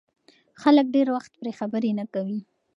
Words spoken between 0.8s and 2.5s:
ډېر وخت پرې خبرې نه کوي.